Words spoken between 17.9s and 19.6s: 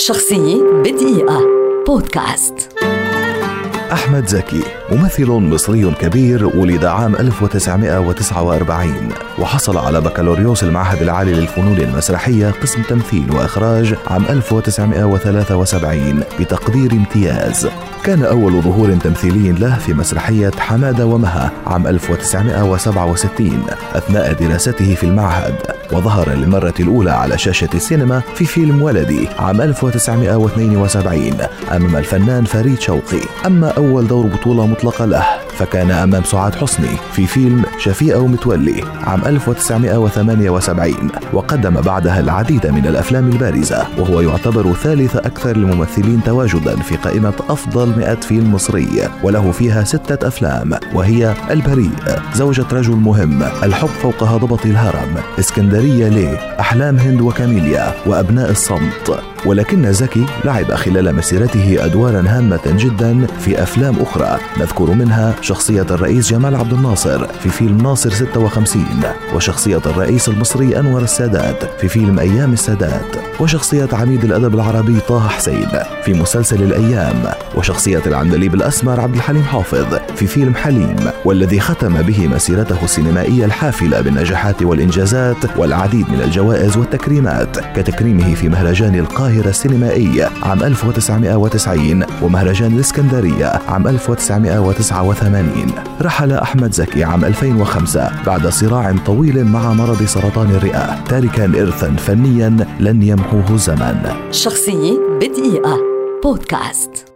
كان أول ظهور تمثيلي